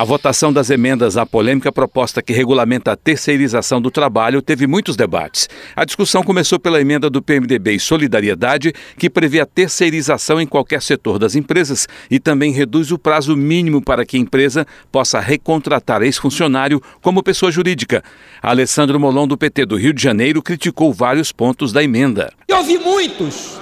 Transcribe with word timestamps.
A 0.00 0.04
votação 0.04 0.50
das 0.50 0.70
emendas 0.70 1.18
à 1.18 1.26
polêmica 1.26 1.70
proposta 1.70 2.22
que 2.22 2.32
regulamenta 2.32 2.92
a 2.92 2.96
terceirização 2.96 3.82
do 3.82 3.90
trabalho 3.90 4.40
teve 4.40 4.66
muitos 4.66 4.96
debates. 4.96 5.46
A 5.76 5.84
discussão 5.84 6.22
começou 6.22 6.58
pela 6.58 6.80
emenda 6.80 7.10
do 7.10 7.20
PMDB 7.20 7.72
e 7.74 7.78
Solidariedade, 7.78 8.72
que 8.96 9.10
prevê 9.10 9.40
a 9.40 9.44
terceirização 9.44 10.40
em 10.40 10.46
qualquer 10.46 10.80
setor 10.80 11.18
das 11.18 11.34
empresas 11.34 11.86
e 12.10 12.18
também 12.18 12.50
reduz 12.50 12.90
o 12.90 12.98
prazo 12.98 13.36
mínimo 13.36 13.82
para 13.82 14.06
que 14.06 14.16
a 14.16 14.20
empresa 14.20 14.66
possa 14.90 15.20
recontratar 15.20 16.00
ex-funcionário 16.00 16.80
como 17.02 17.22
pessoa 17.22 17.52
jurídica. 17.52 18.02
Alessandro 18.40 18.98
Molon, 18.98 19.28
do 19.28 19.36
PT 19.36 19.66
do 19.66 19.76
Rio 19.76 19.92
de 19.92 20.02
Janeiro, 20.02 20.40
criticou 20.40 20.94
vários 20.94 21.30
pontos 21.30 21.74
da 21.74 21.84
emenda. 21.84 22.32
Eu 22.48 22.56
ouvi 22.56 22.78
muitos 22.78 23.60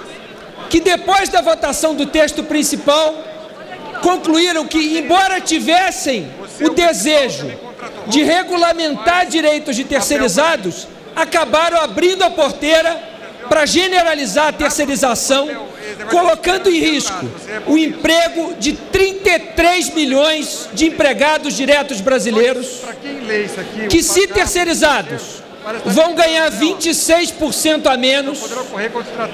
que 0.69 0.79
depois 0.79 1.27
da 1.27 1.41
votação 1.41 1.93
do 1.93 2.05
texto 2.05 2.45
principal 2.45 3.38
concluíram 4.01 4.65
que, 4.65 4.97
embora 4.97 5.39
tivessem 5.41 6.29
o 6.61 6.69
desejo 6.69 7.51
de 8.07 8.23
regulamentar 8.23 9.25
direitos 9.27 9.75
de 9.75 9.83
terceirizados, 9.83 10.87
acabaram 11.15 11.79
abrindo 11.81 12.23
a 12.23 12.29
porteira 12.29 13.09
para 13.47 13.65
generalizar 13.65 14.47
a 14.47 14.53
terceirização, 14.53 15.49
colocando 16.09 16.69
em 16.69 16.79
risco 16.79 17.25
o 17.65 17.77
emprego 17.77 18.53
de 18.59 18.73
33 18.73 19.93
milhões 19.93 20.69
de 20.73 20.87
empregados 20.87 21.55
diretos 21.55 21.99
brasileiros, 22.01 22.81
que, 23.89 24.03
se 24.03 24.27
terceirizados, 24.27 25.41
vão 25.85 26.13
ganhar 26.13 26.51
26% 26.51 27.87
a 27.87 27.97
menos 27.97 28.39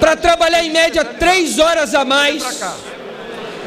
para 0.00 0.16
trabalhar 0.16 0.62
em 0.64 0.70
média 0.70 1.04
três 1.04 1.58
horas 1.58 1.94
a 1.94 2.04
mais 2.04 2.42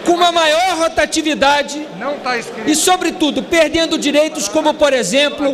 com 0.09 0.15
uma 0.15 0.31
maior 0.31 0.75
rotatividade 0.79 1.87
tá 2.23 2.35
e, 2.65 2.73
sobretudo, 2.73 3.43
perdendo 3.43 3.95
direitos 3.95 4.47
como, 4.47 4.73
por 4.73 4.91
exemplo, 4.91 5.53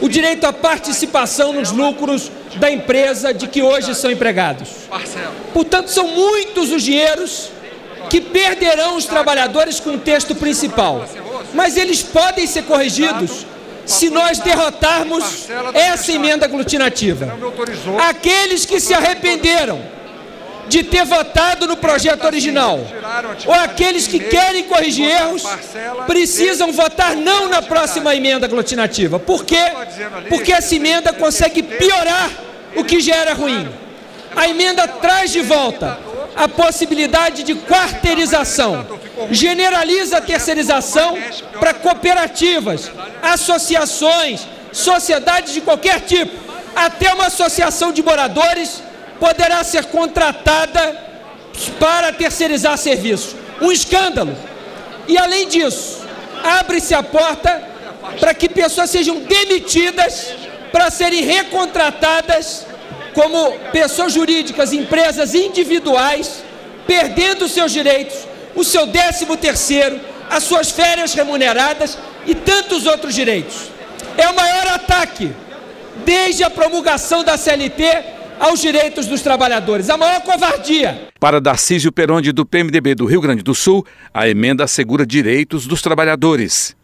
o 0.00 0.08
direito 0.08 0.46
à 0.46 0.52
participação 0.52 1.52
nos 1.52 1.72
lucros 1.72 2.30
da 2.54 2.70
empresa 2.70 3.34
de 3.34 3.48
que 3.48 3.62
hoje 3.62 3.96
são 3.96 4.08
empregados. 4.08 4.68
Portanto, 5.52 5.88
são 5.88 6.06
muitos 6.06 6.70
os 6.70 6.84
dinheiros 6.84 7.50
que 8.08 8.20
perderão 8.20 8.96
os 8.96 9.06
trabalhadores 9.06 9.80
com 9.80 9.94
o 9.94 9.98
texto 9.98 10.36
principal, 10.36 11.04
mas 11.52 11.76
eles 11.76 12.00
podem 12.00 12.46
ser 12.46 12.62
corrigidos 12.62 13.44
se 13.84 14.08
nós 14.08 14.38
derrotarmos 14.38 15.48
essa 15.74 16.12
emenda 16.12 16.44
aglutinativa. 16.44 17.36
Aqueles 18.08 18.64
que 18.64 18.78
se 18.78 18.94
arrependeram 18.94 19.95
de 20.68 20.82
ter 20.82 21.04
votado 21.04 21.66
no 21.66 21.76
projeto 21.76 22.24
original, 22.24 22.80
ou 23.46 23.54
aqueles 23.54 24.06
que 24.06 24.18
querem 24.18 24.64
corrigir 24.64 25.08
erros, 25.08 25.42
precisam 26.06 26.72
votar 26.72 27.14
não 27.14 27.48
na 27.48 27.62
próxima 27.62 28.14
emenda 28.14 28.46
aglutinativa. 28.46 29.18
Por 29.18 29.44
quê? 29.44 29.62
Porque 30.28 30.52
essa 30.52 30.74
emenda 30.74 31.12
consegue 31.12 31.62
piorar 31.62 32.30
o 32.74 32.84
que 32.84 33.00
já 33.00 33.16
era 33.16 33.34
ruim. 33.34 33.68
A 34.34 34.48
emenda 34.48 34.86
traz 34.86 35.30
de 35.30 35.40
volta 35.40 35.98
a 36.36 36.46
possibilidade 36.46 37.42
de 37.42 37.54
quarteirização, 37.54 38.86
generaliza 39.30 40.18
a 40.18 40.20
terceirização 40.20 41.16
para 41.58 41.72
cooperativas, 41.72 42.90
associações, 43.22 44.46
sociedades 44.70 45.54
de 45.54 45.62
qualquer 45.62 46.00
tipo, 46.02 46.36
até 46.74 47.14
uma 47.14 47.28
associação 47.28 47.90
de 47.90 48.02
moradores 48.02 48.82
poderá 49.18 49.62
ser 49.64 49.86
contratada 49.86 51.04
para 51.78 52.12
terceirizar 52.12 52.76
serviços. 52.76 53.34
Um 53.60 53.72
escândalo. 53.72 54.36
E 55.08 55.16
além 55.16 55.48
disso, 55.48 56.04
abre-se 56.42 56.94
a 56.94 57.02
porta 57.02 57.62
para 58.20 58.34
que 58.34 58.48
pessoas 58.48 58.90
sejam 58.90 59.20
demitidas 59.20 60.34
para 60.72 60.90
serem 60.90 61.22
recontratadas 61.22 62.66
como 63.14 63.52
pessoas 63.72 64.12
jurídicas, 64.12 64.72
empresas 64.72 65.34
individuais, 65.34 66.44
perdendo 66.86 67.48
seus 67.48 67.72
direitos, 67.72 68.16
o 68.54 68.62
seu 68.62 68.86
décimo 68.86 69.36
terceiro, 69.36 69.98
as 70.28 70.44
suas 70.44 70.70
férias 70.70 71.14
remuneradas 71.14 71.96
e 72.26 72.34
tantos 72.34 72.86
outros 72.86 73.14
direitos. 73.14 73.70
É 74.18 74.28
o 74.28 74.34
maior 74.34 74.66
ataque 74.68 75.32
desde 76.04 76.44
a 76.44 76.50
promulgação 76.50 77.24
da 77.24 77.38
CLT 77.38 78.15
aos 78.38 78.60
direitos 78.60 79.06
dos 79.06 79.22
trabalhadores. 79.22 79.90
A 79.90 79.96
maior 79.96 80.20
covardia. 80.22 81.08
Para 81.18 81.40
Darcísio 81.40 81.92
Peronde, 81.92 82.32
do 82.32 82.44
PMDB 82.44 82.94
do 82.94 83.06
Rio 83.06 83.20
Grande 83.20 83.42
do 83.42 83.54
Sul, 83.54 83.84
a 84.12 84.28
emenda 84.28 84.64
assegura 84.64 85.06
direitos 85.06 85.66
dos 85.66 85.82
trabalhadores. 85.82 86.76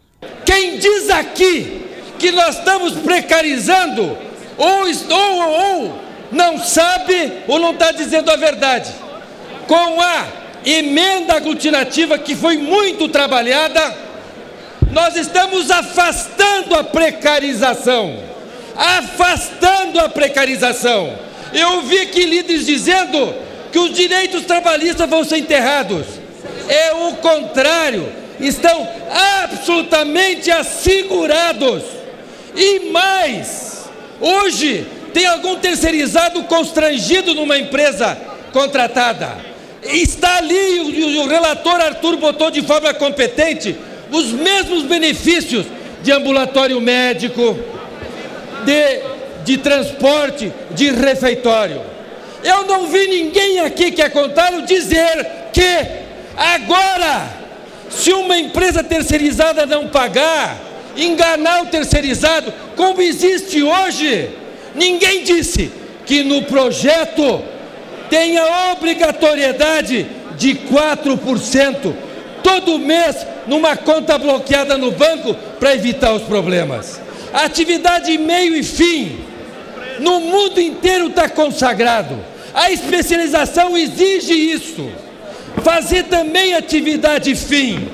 Quem 0.45 0.77
diz 0.77 1.09
aqui 1.09 1.81
que 2.19 2.31
nós 2.31 2.57
estamos 2.57 2.93
precarizando, 2.93 4.17
ou, 4.57 4.85
ou, 5.09 5.49
ou 5.49 6.03
não 6.31 6.57
sabe 6.57 7.31
ou 7.47 7.59
não 7.59 7.71
está 7.71 7.91
dizendo 7.91 8.31
a 8.31 8.35
verdade. 8.35 8.91
Com 9.67 10.01
a 10.01 10.25
emenda 10.65 11.35
aglutinativa 11.35 12.17
que 12.17 12.35
foi 12.35 12.57
muito 12.57 13.07
trabalhada, 13.07 13.95
nós 14.91 15.15
estamos 15.15 15.71
afastando 15.71 16.75
a 16.75 16.83
precarização. 16.83 18.19
Afastando 18.75 19.99
a 19.99 20.09
precarização. 20.09 21.13
Eu 21.53 21.73
ouvi 21.75 21.99
aqui 21.99 22.25
líderes 22.25 22.65
dizendo 22.65 23.33
que 23.71 23.79
os 23.79 23.93
direitos 23.93 24.45
trabalhistas 24.45 25.09
vão 25.09 25.23
ser 25.23 25.37
enterrados. 25.37 26.05
É 26.67 26.93
o 26.93 27.13
contrário, 27.17 28.07
estão 28.39 28.87
absolutamente 29.43 30.51
assegurados. 30.51 31.83
E 32.55 32.91
mais, 32.91 33.89
hoje 34.19 34.85
tem 35.13 35.25
algum 35.25 35.55
terceirizado 35.55 36.43
constrangido 36.43 37.33
numa 37.33 37.57
empresa 37.57 38.17
contratada. 38.51 39.37
Está 39.83 40.37
ali, 40.37 40.79
o, 40.79 41.23
o 41.23 41.27
relator 41.27 41.81
Arthur 41.81 42.17
botou 42.17 42.49
de 42.49 42.61
forma 42.61 42.93
competente 42.93 43.75
os 44.11 44.31
mesmos 44.31 44.83
benefícios 44.83 45.65
de 46.01 46.11
ambulatório 46.11 46.79
médico, 46.79 47.57
de 48.63 49.01
de 49.43 49.57
transporte, 49.57 50.51
de 50.71 50.91
refeitório. 50.91 51.81
Eu 52.43 52.65
não 52.65 52.87
vi 52.87 53.07
ninguém 53.07 53.59
aqui 53.61 53.91
que 53.91 54.01
é 54.01 54.09
contrário 54.09 54.65
dizer 54.65 55.25
que 55.53 55.85
agora, 56.35 57.29
se 57.89 58.11
uma 58.11 58.37
empresa 58.37 58.83
terceirizada 58.83 59.65
não 59.65 59.87
pagar, 59.87 60.57
enganar 60.95 61.63
o 61.63 61.67
terceirizado, 61.67 62.53
como 62.75 63.01
existe 63.01 63.63
hoje, 63.63 64.29
ninguém 64.75 65.23
disse 65.23 65.71
que 66.05 66.23
no 66.23 66.43
projeto 66.43 67.41
tem 68.09 68.37
a 68.37 68.73
obrigatoriedade 68.73 70.05
de 70.37 70.55
4% 70.55 71.93
todo 72.43 72.77
mês 72.77 73.25
numa 73.47 73.77
conta 73.77 74.17
bloqueada 74.17 74.77
no 74.77 74.91
banco 74.91 75.33
para 75.59 75.73
evitar 75.73 76.13
os 76.13 76.23
problemas. 76.23 76.99
Atividade 77.33 78.17
meio 78.17 78.55
e 78.55 78.63
fim 78.63 79.32
no 79.99 80.19
mundo 80.19 80.59
inteiro 80.59 81.07
está 81.07 81.29
consagrado. 81.29 82.17
A 82.53 82.71
especialização 82.71 83.77
exige 83.77 84.33
isso. 84.33 84.89
Fazer 85.63 86.03
também 86.03 86.53
atividade 86.53 87.35
fim. 87.35 87.87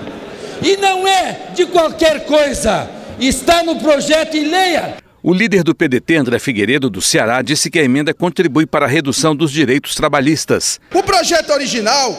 E 0.62 0.78
não 0.78 1.08
é 1.08 1.52
de 1.54 1.66
qualquer 1.66 2.26
coisa. 2.26 2.90
Está 3.20 3.64
no 3.64 3.78
projeto 3.78 4.36
e 4.36 4.46
leia. 4.46 4.98
O 5.22 5.34
líder 5.34 5.64
do 5.64 5.76
PDT, 5.76 6.16
André 6.16 6.40
Figueiredo, 6.40 6.90
do 6.90 7.02
Ceará, 7.02 7.42
disse 7.42 7.70
que 7.70 7.78
a 7.78 7.84
emenda 7.84 8.14
contribui 8.14 8.66
para 8.66 8.86
a 8.86 8.90
redução 8.90 9.36
dos 9.36 9.52
direitos 9.52 9.94
trabalhistas. 9.94 10.80
O 10.94 11.04
projeto 11.04 11.52
original 11.52 12.18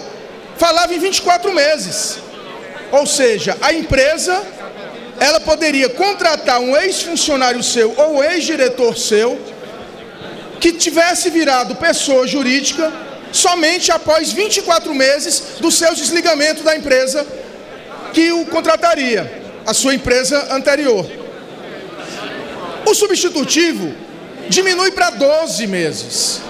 falava 0.56 0.94
em 0.94 0.99
24 0.99 1.53
meses. 1.55 2.19
Ou 2.93 3.06
seja, 3.06 3.56
a 3.62 3.73
empresa 3.73 4.43
ela 5.19 5.41
poderia 5.41 5.88
contratar 5.91 6.61
um 6.61 6.77
ex-funcionário 6.77 7.62
seu 7.62 7.94
ou 7.97 8.25
ex-diretor 8.25 8.97
seu 8.97 9.38
que 10.61 10.73
tivesse 10.73 11.31
virado 11.31 11.75
pessoa 11.75 12.27
jurídica 12.27 12.93
somente 13.33 13.91
após 13.91 14.33
24 14.33 14.95
meses 14.95 15.43
do 15.61 15.71
seu 15.71 15.95
desligamento 15.95 16.62
da 16.62 16.77
empresa 16.77 17.27
que 18.12 18.33
o 18.33 18.45
contrataria, 18.47 19.43
a 19.67 19.73
sua 19.73 19.95
empresa 19.95 20.55
anterior. 20.55 21.07
O 22.85 22.95
substitutivo 22.95 23.95
diminui 24.49 24.91
para 24.91 25.11
12 25.11 25.67
meses. 25.67 26.41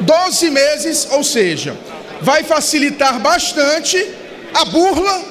12 0.00 0.50
meses, 0.50 1.08
ou 1.10 1.22
seja, 1.22 1.76
vai 2.20 2.42
facilitar 2.42 3.18
bastante 3.20 4.14
a 4.52 4.64
burla 4.64 5.22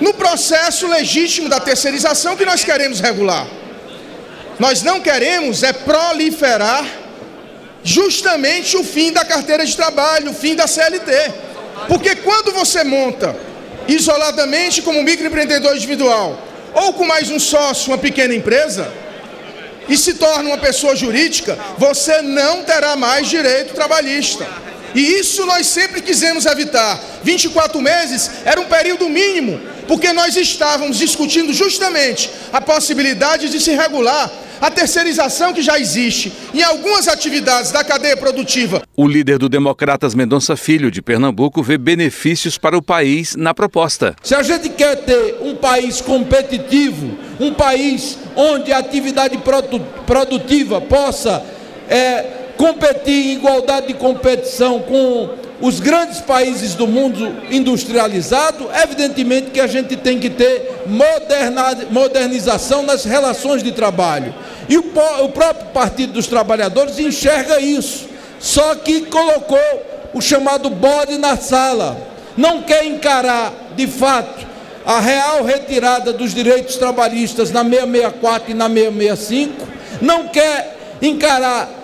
no 0.00 0.14
processo 0.14 0.86
legítimo 0.86 1.48
da 1.48 1.58
terceirização 1.58 2.36
que 2.36 2.44
nós 2.44 2.62
queremos 2.64 3.00
regular. 3.00 3.46
Nós 4.58 4.82
não 4.82 5.00
queremos 5.00 5.62
é 5.62 5.72
proliferar 5.72 6.84
justamente 7.84 8.76
o 8.76 8.82
fim 8.82 9.12
da 9.12 9.24
carteira 9.24 9.64
de 9.64 9.76
trabalho, 9.76 10.30
o 10.30 10.34
fim 10.34 10.54
da 10.54 10.66
CLT. 10.66 11.32
Porque 11.88 12.16
quando 12.16 12.52
você 12.52 12.82
monta 12.82 13.36
isoladamente 13.86 14.82
como 14.82 15.02
microempreendedor 15.02 15.76
individual 15.76 16.42
ou 16.72 16.92
com 16.94 17.04
mais 17.04 17.30
um 17.30 17.38
sócio, 17.38 17.90
uma 17.92 17.98
pequena 17.98 18.34
empresa, 18.34 18.90
e 19.88 19.96
se 19.96 20.14
torna 20.14 20.50
uma 20.50 20.58
pessoa 20.58 20.96
jurídica, 20.96 21.56
você 21.78 22.20
não 22.22 22.64
terá 22.64 22.96
mais 22.96 23.28
direito 23.28 23.74
trabalhista. 23.74 24.46
E 24.94 25.00
isso 25.20 25.44
nós 25.46 25.66
sempre 25.66 26.00
quisemos 26.00 26.46
evitar. 26.46 26.98
24 27.22 27.80
meses 27.80 28.30
era 28.44 28.60
um 28.60 28.64
período 28.64 29.08
mínimo, 29.08 29.60
porque 29.86 30.12
nós 30.12 30.34
estávamos 30.36 30.98
discutindo 30.98 31.52
justamente 31.52 32.30
a 32.52 32.60
possibilidade 32.60 33.48
de 33.48 33.60
se 33.60 33.72
regular 33.72 34.30
a 34.60 34.70
terceirização 34.70 35.52
que 35.52 35.62
já 35.62 35.78
existe 35.78 36.32
em 36.54 36.62
algumas 36.62 37.08
atividades 37.08 37.70
da 37.70 37.84
cadeia 37.84 38.16
produtiva. 38.16 38.82
O 38.96 39.06
líder 39.06 39.38
do 39.38 39.48
Democratas 39.48 40.14
Mendonça 40.14 40.56
Filho, 40.56 40.90
de 40.90 41.02
Pernambuco, 41.02 41.62
vê 41.62 41.76
benefícios 41.78 42.58
para 42.58 42.76
o 42.76 42.82
país 42.82 43.36
na 43.36 43.52
proposta. 43.52 44.14
Se 44.22 44.34
a 44.34 44.42
gente 44.42 44.68
quer 44.70 44.96
ter 44.96 45.38
um 45.42 45.54
país 45.56 46.00
competitivo, 46.00 47.18
um 47.40 47.52
país 47.52 48.18
onde 48.34 48.72
a 48.72 48.78
atividade 48.78 49.38
produtiva 50.06 50.80
possa 50.80 51.44
é, 51.88 52.45
competir 52.56 53.28
em 53.28 53.32
igualdade 53.34 53.88
de 53.88 53.94
competição 53.94 54.80
com 54.80 55.30
os 55.60 55.80
grandes 55.80 56.20
países 56.20 56.74
do 56.74 56.86
mundo 56.86 57.34
industrializado, 57.50 58.68
evidentemente 58.82 59.50
que 59.50 59.60
a 59.60 59.66
gente 59.66 59.96
tem 59.96 60.18
que 60.18 60.28
ter 60.28 60.84
modernização 61.90 62.82
nas 62.82 63.04
relações 63.04 63.62
de 63.62 63.72
trabalho. 63.72 64.34
E 64.68 64.76
o, 64.76 64.82
próprio 64.82 65.66
Partido 65.72 66.14
dos 66.14 66.26
Trabalhadores 66.26 66.98
enxerga 66.98 67.60
isso, 67.60 68.06
só 68.38 68.74
que 68.74 69.02
colocou 69.02 69.58
o 70.12 70.20
chamado 70.20 70.68
bode 70.68 71.16
na 71.16 71.36
sala. 71.36 71.96
Não 72.36 72.62
quer 72.62 72.84
encarar, 72.84 73.52
de 73.74 73.86
fato, 73.86 74.46
a 74.84 75.00
real 75.00 75.42
retirada 75.42 76.12
dos 76.12 76.34
direitos 76.34 76.76
trabalhistas 76.76 77.50
na 77.50 77.64
664 77.64 78.50
e 78.50 78.54
na 78.54 78.68
665, 78.68 79.66
não 80.02 80.28
quer 80.28 80.76
encarar 81.00 81.75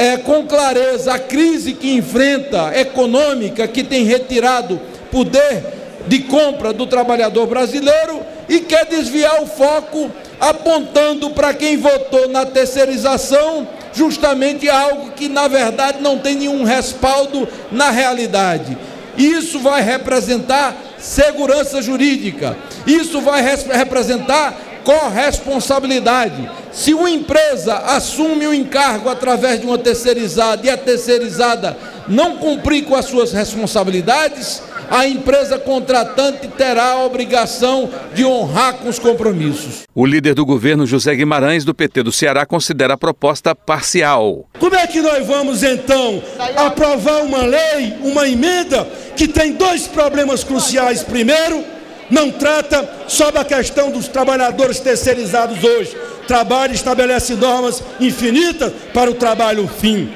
é, 0.00 0.16
com 0.16 0.46
clareza 0.46 1.12
a 1.12 1.18
crise 1.18 1.74
que 1.74 1.92
enfrenta 1.94 2.72
econômica, 2.74 3.68
que 3.68 3.84
tem 3.84 4.04
retirado 4.04 4.80
poder 5.12 5.62
de 6.06 6.20
compra 6.20 6.72
do 6.72 6.86
trabalhador 6.86 7.46
brasileiro 7.46 8.22
e 8.48 8.60
quer 8.60 8.86
desviar 8.86 9.42
o 9.42 9.46
foco 9.46 10.10
apontando 10.40 11.28
para 11.32 11.52
quem 11.52 11.76
votou 11.76 12.30
na 12.30 12.46
terceirização 12.46 13.68
justamente 13.92 14.70
algo 14.70 15.10
que 15.10 15.28
na 15.28 15.46
verdade 15.48 16.00
não 16.00 16.18
tem 16.18 16.34
nenhum 16.34 16.64
respaldo 16.64 17.46
na 17.70 17.90
realidade. 17.90 18.78
Isso 19.18 19.58
vai 19.58 19.82
representar 19.82 20.74
segurança 20.96 21.82
jurídica. 21.82 22.56
Isso 22.86 23.20
vai 23.20 23.42
representar 23.42 24.58
corresponsabilidade. 24.82 26.48
Se 26.72 26.94
uma 26.94 27.10
empresa 27.10 27.76
assume 27.78 28.46
o 28.46 28.50
um 28.50 28.54
encargo 28.54 29.08
através 29.08 29.60
de 29.60 29.66
uma 29.66 29.76
terceirizada 29.76 30.66
e 30.66 30.70
a 30.70 30.76
terceirizada 30.76 31.76
não 32.08 32.36
cumprir 32.36 32.84
com 32.84 32.94
as 32.94 33.06
suas 33.06 33.32
responsabilidades, 33.32 34.62
a 34.90 35.06
empresa 35.06 35.58
contratante 35.58 36.48
terá 36.48 36.92
a 36.92 37.04
obrigação 37.04 37.88
de 38.12 38.24
honrar 38.24 38.74
com 38.74 38.88
os 38.88 38.98
compromissos. 38.98 39.82
O 39.94 40.04
líder 40.04 40.34
do 40.34 40.44
governo, 40.44 40.86
José 40.86 41.14
Guimarães, 41.14 41.64
do 41.64 41.74
PT 41.74 42.02
do 42.02 42.12
Ceará, 42.12 42.44
considera 42.44 42.94
a 42.94 42.98
proposta 42.98 43.54
parcial. 43.54 44.46
Como 44.58 44.74
é 44.74 44.86
que 44.86 45.00
nós 45.00 45.24
vamos, 45.26 45.62
então, 45.62 46.22
aprovar 46.56 47.22
uma 47.22 47.42
lei, 47.42 47.94
uma 48.02 48.28
emenda, 48.28 48.84
que 49.16 49.28
tem 49.28 49.52
dois 49.52 49.86
problemas 49.86 50.42
cruciais? 50.42 51.02
Primeiro, 51.04 51.64
não 52.10 52.30
trata 52.30 52.88
sobre 53.06 53.40
a 53.40 53.44
questão 53.44 53.90
dos 53.90 54.08
trabalhadores 54.08 54.80
terceirizados 54.80 55.62
hoje. 55.62 55.96
Trabalho 56.26 56.74
estabelece 56.74 57.34
normas 57.34 57.82
infinitas 58.00 58.72
para 58.92 59.10
o 59.10 59.14
trabalho 59.14 59.68
fim. 59.68 60.12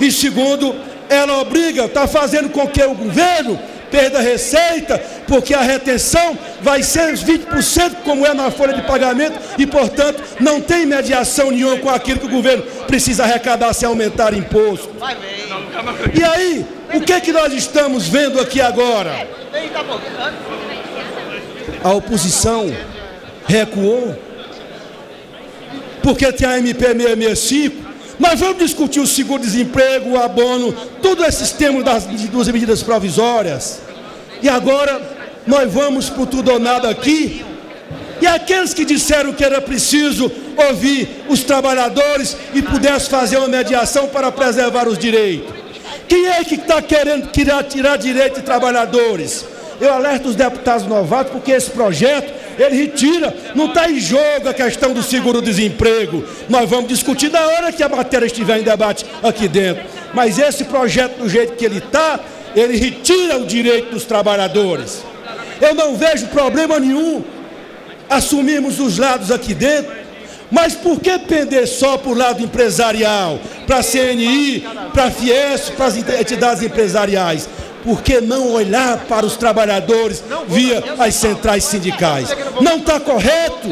E 0.00 0.10
segundo, 0.10 0.74
ela 1.08 1.38
obriga, 1.38 1.84
está 1.84 2.06
fazendo 2.06 2.50
com 2.50 2.66
que 2.66 2.82
o 2.82 2.94
governo 2.94 3.58
perda 3.90 4.20
receita, 4.20 4.98
porque 5.26 5.54
a 5.54 5.62
retenção 5.62 6.36
vai 6.60 6.82
ser 6.82 7.12
os 7.12 7.24
20%, 7.24 8.02
como 8.04 8.26
é 8.26 8.34
na 8.34 8.50
folha 8.50 8.74
de 8.74 8.82
pagamento, 8.82 9.38
e, 9.58 9.66
portanto, 9.66 10.22
não 10.40 10.60
tem 10.60 10.84
mediação 10.84 11.50
nenhuma 11.50 11.78
com 11.78 11.88
aquilo 11.88 12.20
que 12.20 12.26
o 12.26 12.30
governo 12.30 12.64
precisa 12.86 13.24
arrecadar 13.24 13.72
se 13.72 13.86
aumentar 13.86 14.34
imposto. 14.34 14.90
E 16.14 16.24
aí, 16.24 16.66
o 16.94 17.00
que 17.00 17.12
é 17.12 17.20
que 17.20 17.32
nós 17.32 17.52
estamos 17.52 18.08
vendo 18.08 18.40
aqui 18.40 18.60
agora? 18.60 19.26
A 21.86 21.92
oposição 21.92 22.66
recuou, 23.46 24.18
porque 26.02 26.32
tem 26.32 26.48
a 26.48 26.58
MP 26.58 26.84
665. 26.84 27.86
Mas 28.18 28.40
vamos 28.40 28.58
discutir 28.58 28.98
o 28.98 29.06
seguro-desemprego, 29.06 30.10
o 30.10 30.20
abono, 30.20 30.72
todos 31.00 31.24
esses 31.24 31.52
temas 31.52 31.84
das, 31.84 32.04
das 32.04 32.48
medidas 32.48 32.82
provisórias. 32.82 33.78
E 34.42 34.48
agora 34.48 35.00
nós 35.46 35.72
vamos 35.72 36.10
para 36.10 36.26
tudo 36.26 36.50
ou 36.50 36.58
nada 36.58 36.90
aqui. 36.90 37.44
E 38.20 38.26
aqueles 38.26 38.74
que 38.74 38.84
disseram 38.84 39.32
que 39.32 39.44
era 39.44 39.60
preciso 39.62 40.32
ouvir 40.68 41.08
os 41.28 41.44
trabalhadores 41.44 42.36
e 42.52 42.62
pudesse 42.62 43.08
fazer 43.08 43.36
uma 43.36 43.46
mediação 43.46 44.08
para 44.08 44.32
preservar 44.32 44.88
os 44.88 44.98
direitos. 44.98 45.54
Quem 46.08 46.26
é 46.26 46.42
que 46.42 46.56
está 46.56 46.82
querendo 46.82 47.30
tirar, 47.30 47.62
tirar 47.62 47.96
direito 47.96 48.40
de 48.40 48.42
trabalhadores? 48.42 49.44
Eu 49.80 49.92
alerto 49.92 50.28
os 50.28 50.36
deputados 50.36 50.86
novatos, 50.86 51.32
porque 51.32 51.52
esse 51.52 51.70
projeto, 51.70 52.32
ele 52.58 52.76
retira, 52.76 53.34
não 53.54 53.66
está 53.66 53.90
em 53.90 54.00
jogo 54.00 54.48
a 54.48 54.54
questão 54.54 54.92
do 54.92 55.02
seguro-desemprego. 55.02 56.24
Nós 56.48 56.68
vamos 56.68 56.88
discutir 56.88 57.30
na 57.30 57.40
hora 57.46 57.72
que 57.72 57.82
a 57.82 57.88
matéria 57.88 58.26
estiver 58.26 58.58
em 58.58 58.62
debate 58.62 59.04
aqui 59.22 59.48
dentro. 59.48 59.84
Mas 60.14 60.38
esse 60.38 60.64
projeto, 60.64 61.18
do 61.18 61.28
jeito 61.28 61.54
que 61.54 61.64
ele 61.64 61.78
está, 61.78 62.18
ele 62.54 62.76
retira 62.76 63.38
o 63.38 63.46
direito 63.46 63.90
dos 63.90 64.04
trabalhadores. 64.04 65.04
Eu 65.60 65.74
não 65.74 65.96
vejo 65.96 66.26
problema 66.28 66.80
nenhum 66.80 67.22
assumirmos 68.08 68.78
os 68.78 68.98
lados 68.98 69.30
aqui 69.30 69.52
dentro, 69.52 69.92
mas 70.50 70.74
por 70.74 71.00
que 71.00 71.18
pender 71.18 71.66
só 71.66 71.98
para 71.98 72.10
o 72.10 72.14
lado 72.14 72.42
empresarial, 72.42 73.38
para 73.66 73.78
a 73.78 73.82
CNI, 73.82 74.64
para 74.92 75.04
a 75.04 75.10
Fies, 75.10 75.70
para 75.70 75.86
as 75.86 75.96
entidades 75.96 76.62
empresariais? 76.62 77.48
Por 77.86 78.02
que 78.02 78.20
não 78.20 78.50
olhar 78.50 79.04
para 79.04 79.24
os 79.24 79.36
trabalhadores 79.36 80.22
via 80.48 80.82
as 80.98 81.14
centrais 81.14 81.62
sindicais? 81.62 82.36
Não 82.60 82.78
está 82.78 82.98
correto. 82.98 83.68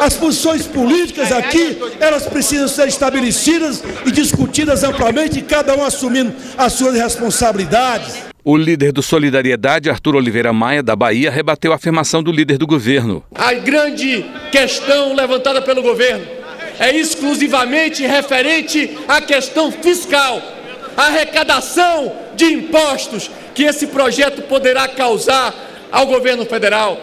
As 0.00 0.14
posições 0.14 0.66
políticas 0.66 1.30
aqui, 1.30 1.78
elas 2.00 2.26
precisam 2.26 2.66
ser 2.66 2.88
estabelecidas 2.88 3.84
e 4.06 4.10
discutidas 4.10 4.82
amplamente, 4.82 5.42
cada 5.42 5.76
um 5.76 5.84
assumindo 5.84 6.34
as 6.56 6.72
suas 6.72 6.94
responsabilidades. 6.94 8.24
O 8.42 8.56
líder 8.56 8.90
do 8.90 9.02
Solidariedade, 9.02 9.90
Arthur 9.90 10.16
Oliveira 10.16 10.52
Maia, 10.52 10.82
da 10.82 10.96
Bahia, 10.96 11.30
rebateu 11.30 11.72
a 11.72 11.76
afirmação 11.76 12.22
do 12.22 12.32
líder 12.32 12.56
do 12.56 12.66
governo. 12.66 13.22
A 13.34 13.52
grande 13.52 14.24
questão 14.50 15.14
levantada 15.14 15.60
pelo 15.60 15.82
governo 15.82 16.24
é 16.78 16.96
exclusivamente 16.96 18.06
referente 18.06 18.96
à 19.06 19.20
questão 19.20 19.70
fiscal 19.70 20.55
arrecadação 20.96 22.12
de 22.34 22.46
impostos 22.46 23.30
que 23.54 23.64
esse 23.64 23.88
projeto 23.88 24.42
poderá 24.42 24.88
causar 24.88 25.54
ao 25.90 26.06
governo 26.06 26.44
federal. 26.44 26.98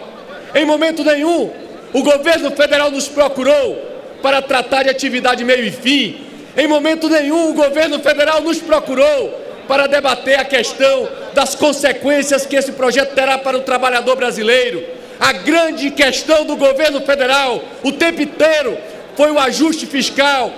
Em 0.54 0.64
momento 0.64 1.04
nenhum, 1.04 1.50
o 1.92 2.02
governo 2.02 2.50
federal 2.50 2.90
nos 2.90 3.08
procurou 3.08 3.76
para 4.22 4.40
tratar 4.42 4.84
de 4.84 4.90
atividade 4.90 5.44
meio 5.44 5.64
e 5.64 5.70
fim. 5.70 6.26
Em 6.56 6.66
momento 6.66 7.08
nenhum, 7.08 7.50
o 7.50 7.54
governo 7.54 7.98
federal 8.00 8.40
nos 8.40 8.58
procurou 8.58 9.42
para 9.66 9.86
debater 9.86 10.38
a 10.38 10.44
questão 10.44 11.08
das 11.32 11.54
consequências 11.54 12.46
que 12.46 12.56
esse 12.56 12.72
projeto 12.72 13.14
terá 13.14 13.38
para 13.38 13.56
o 13.56 13.62
trabalhador 13.62 14.16
brasileiro. 14.16 14.84
A 15.18 15.32
grande 15.32 15.90
questão 15.90 16.44
do 16.44 16.56
governo 16.56 17.00
federal, 17.00 17.62
o 17.82 17.92
tempo 17.92 18.22
inteiro, 18.22 18.76
foi 19.16 19.30
o 19.30 19.38
ajuste 19.38 19.86
fiscal, 19.86 20.52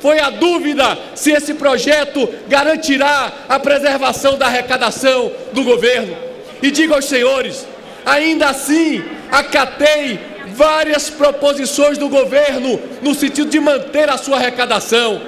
foi 0.00 0.18
a 0.18 0.30
dúvida 0.30 0.98
se 1.14 1.30
esse 1.30 1.54
projeto 1.54 2.28
garantirá 2.48 3.32
a 3.48 3.58
preservação 3.58 4.36
da 4.36 4.46
arrecadação 4.46 5.30
do 5.52 5.62
governo. 5.62 6.16
E 6.62 6.70
digo 6.70 6.94
aos 6.94 7.04
senhores, 7.04 7.66
ainda 8.04 8.48
assim, 8.48 9.04
acatei 9.30 10.18
várias 10.54 11.08
proposições 11.08 11.98
do 11.98 12.08
governo 12.08 12.80
no 13.02 13.14
sentido 13.14 13.50
de 13.50 13.60
manter 13.60 14.08
a 14.08 14.16
sua 14.16 14.36
arrecadação. 14.36 15.20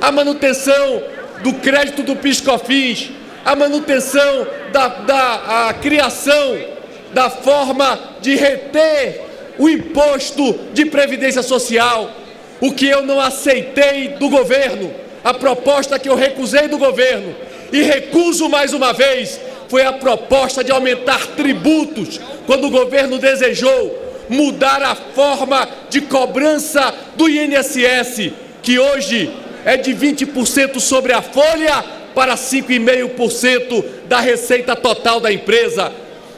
A 0.00 0.10
manutenção 0.10 1.02
do 1.42 1.52
crédito 1.54 2.02
do 2.02 2.16
PiscoFins, 2.16 3.10
a 3.44 3.54
manutenção 3.54 4.46
da, 4.72 4.88
da 4.88 5.68
a 5.68 5.74
criação 5.74 6.58
da 7.12 7.30
forma 7.30 7.98
de 8.20 8.34
reter 8.34 9.24
o 9.58 9.68
imposto 9.68 10.52
de 10.72 10.84
previdência 10.86 11.42
social, 11.42 12.10
o 12.60 12.72
que 12.72 12.86
eu 12.86 13.02
não 13.02 13.20
aceitei 13.20 14.08
do 14.18 14.28
governo, 14.28 14.92
a 15.22 15.34
proposta 15.34 15.98
que 15.98 16.08
eu 16.08 16.14
recusei 16.14 16.68
do 16.68 16.78
governo 16.78 17.34
e 17.72 17.82
recuso 17.82 18.48
mais 18.48 18.72
uma 18.72 18.92
vez 18.92 19.40
foi 19.68 19.84
a 19.84 19.92
proposta 19.92 20.62
de 20.62 20.70
aumentar 20.70 21.26
tributos, 21.28 22.20
quando 22.46 22.68
o 22.68 22.70
governo 22.70 23.18
desejou 23.18 24.06
mudar 24.28 24.82
a 24.82 24.94
forma 24.94 25.68
de 25.88 26.00
cobrança 26.02 26.94
do 27.16 27.28
INSS, 27.28 28.32
que 28.62 28.78
hoje 28.78 29.32
é 29.64 29.76
de 29.76 29.92
20% 29.94 30.80
sobre 30.80 31.12
a 31.12 31.22
folha 31.22 31.84
para 32.14 32.34
5,5% 32.34 33.84
da 34.08 34.20
receita 34.20 34.74
total 34.74 35.20
da 35.20 35.32
empresa. 35.32 35.92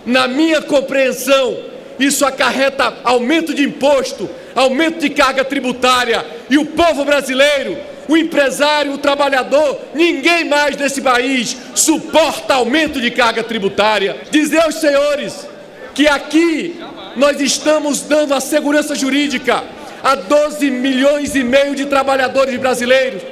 Na 0.04 0.26
minha 0.26 0.60
compreensão, 0.62 1.56
isso 1.98 2.24
acarreta 2.24 2.98
aumento 3.04 3.54
de 3.54 3.62
imposto, 3.62 4.28
aumento 4.58 4.98
de 4.98 5.10
carga 5.10 5.44
tributária 5.44 6.24
e 6.50 6.58
o 6.58 6.66
povo 6.66 7.04
brasileiro, 7.04 7.78
o 8.08 8.16
empresário, 8.16 8.92
o 8.92 8.98
trabalhador, 8.98 9.80
ninguém 9.94 10.44
mais 10.44 10.74
desse 10.74 11.00
país 11.00 11.56
suporta 11.74 12.54
aumento 12.54 13.00
de 13.00 13.10
carga 13.10 13.44
tributária. 13.44 14.16
Dizer 14.30 14.60
aos 14.62 14.76
senhores 14.76 15.46
que 15.94 16.08
aqui 16.08 16.80
nós 17.16 17.40
estamos 17.40 18.00
dando 18.00 18.34
a 18.34 18.40
segurança 18.40 18.94
jurídica 18.94 19.62
a 20.02 20.14
12 20.14 20.70
milhões 20.70 21.34
e 21.34 21.44
meio 21.44 21.74
de 21.74 21.86
trabalhadores 21.86 22.58
brasileiros 22.58 23.22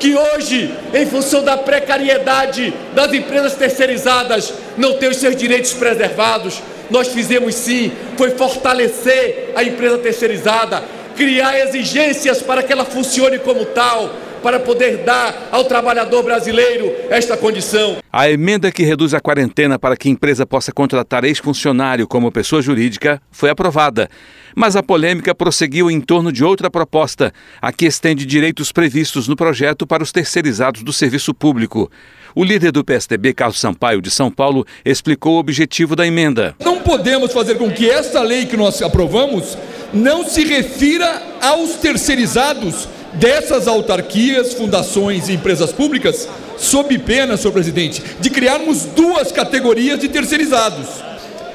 que 0.00 0.16
hoje, 0.16 0.68
em 0.92 1.06
função 1.06 1.44
da 1.44 1.56
precariedade 1.56 2.74
das 2.92 3.12
empresas 3.12 3.54
terceirizadas, 3.54 4.52
não 4.76 4.94
têm 4.94 5.10
os 5.10 5.18
seus 5.18 5.36
direitos 5.36 5.72
preservados. 5.74 6.60
Nós 6.90 7.06
fizemos 7.06 7.54
sim, 7.54 7.92
foi 8.16 8.30
fortalecer 8.30 9.41
a 9.54 9.62
empresa 9.62 9.98
terceirizada, 9.98 10.82
criar 11.16 11.58
exigências 11.60 12.42
para 12.42 12.62
que 12.62 12.72
ela 12.72 12.84
funcione 12.84 13.38
como 13.38 13.64
tal, 13.66 14.14
para 14.42 14.58
poder 14.58 14.98
dar 14.98 15.48
ao 15.52 15.64
trabalhador 15.64 16.22
brasileiro 16.22 16.92
esta 17.08 17.36
condição. 17.36 17.98
A 18.12 18.28
emenda 18.28 18.72
que 18.72 18.82
reduz 18.82 19.14
a 19.14 19.20
quarentena 19.20 19.78
para 19.78 19.96
que 19.96 20.08
a 20.08 20.10
empresa 20.10 20.44
possa 20.44 20.72
contratar 20.72 21.24
ex-funcionário 21.24 22.08
como 22.08 22.32
pessoa 22.32 22.60
jurídica 22.60 23.22
foi 23.30 23.50
aprovada. 23.50 24.10
Mas 24.54 24.76
a 24.76 24.82
polêmica 24.82 25.34
prosseguiu 25.34 25.90
em 25.90 26.00
torno 26.00 26.30
de 26.30 26.44
outra 26.44 26.68
proposta, 26.68 27.32
a 27.60 27.72
que 27.72 27.86
estende 27.86 28.26
direitos 28.26 28.72
previstos 28.72 29.28
no 29.28 29.36
projeto 29.36 29.86
para 29.86 30.02
os 30.02 30.12
terceirizados 30.12 30.82
do 30.82 30.92
serviço 30.92 31.32
público. 31.32 31.90
O 32.34 32.44
líder 32.44 32.72
do 32.72 32.84
PSDB, 32.84 33.34
Carlos 33.34 33.60
Sampaio, 33.60 34.00
de 34.00 34.10
São 34.10 34.30
Paulo, 34.30 34.66
explicou 34.84 35.34
o 35.34 35.38
objetivo 35.38 35.94
da 35.94 36.06
emenda. 36.06 36.54
Não 36.64 36.80
podemos 36.80 37.32
fazer 37.32 37.56
com 37.56 37.70
que 37.70 37.90
esta 37.90 38.22
lei 38.22 38.46
que 38.46 38.56
nós 38.56 38.80
aprovamos 38.80 39.58
não 39.92 40.24
se 40.24 40.42
refira 40.44 41.22
aos 41.42 41.72
terceirizados 41.74 42.88
dessas 43.14 43.68
autarquias, 43.68 44.54
fundações 44.54 45.28
e 45.28 45.34
empresas 45.34 45.70
públicas, 45.72 46.26
sob 46.56 46.96
pena, 47.00 47.36
senhor 47.36 47.52
presidente, 47.52 48.02
de 48.18 48.30
criarmos 48.30 48.84
duas 48.84 49.30
categorias 49.30 49.98
de 49.98 50.08
terceirizados. 50.08 50.86